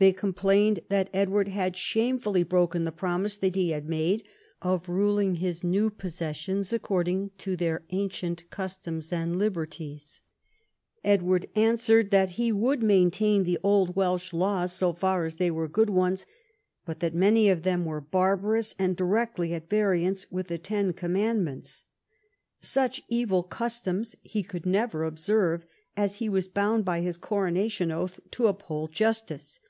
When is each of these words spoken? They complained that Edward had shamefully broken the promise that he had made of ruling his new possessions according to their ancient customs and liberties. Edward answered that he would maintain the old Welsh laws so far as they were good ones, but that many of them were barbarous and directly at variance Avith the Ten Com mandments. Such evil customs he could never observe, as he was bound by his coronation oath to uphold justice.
They 0.00 0.14
complained 0.14 0.80
that 0.88 1.10
Edward 1.12 1.48
had 1.48 1.76
shamefully 1.76 2.42
broken 2.42 2.84
the 2.84 2.90
promise 2.90 3.36
that 3.36 3.54
he 3.54 3.68
had 3.72 3.86
made 3.86 4.24
of 4.62 4.88
ruling 4.88 5.34
his 5.34 5.62
new 5.62 5.90
possessions 5.90 6.72
according 6.72 7.32
to 7.36 7.54
their 7.54 7.84
ancient 7.90 8.48
customs 8.48 9.12
and 9.12 9.36
liberties. 9.38 10.22
Edward 11.04 11.50
answered 11.54 12.10
that 12.12 12.30
he 12.40 12.50
would 12.50 12.82
maintain 12.82 13.44
the 13.44 13.58
old 13.62 13.94
Welsh 13.94 14.32
laws 14.32 14.72
so 14.72 14.94
far 14.94 15.26
as 15.26 15.36
they 15.36 15.50
were 15.50 15.68
good 15.68 15.90
ones, 15.90 16.24
but 16.86 17.00
that 17.00 17.14
many 17.14 17.50
of 17.50 17.62
them 17.62 17.84
were 17.84 18.00
barbarous 18.00 18.74
and 18.78 18.96
directly 18.96 19.52
at 19.52 19.68
variance 19.68 20.24
Avith 20.32 20.46
the 20.46 20.56
Ten 20.56 20.94
Com 20.94 21.12
mandments. 21.12 21.84
Such 22.62 23.02
evil 23.10 23.42
customs 23.42 24.16
he 24.22 24.42
could 24.42 24.64
never 24.64 25.04
observe, 25.04 25.66
as 25.94 26.20
he 26.20 26.28
was 26.30 26.48
bound 26.48 26.86
by 26.86 27.02
his 27.02 27.18
coronation 27.18 27.92
oath 27.92 28.18
to 28.30 28.46
uphold 28.46 28.92
justice. 28.92 29.60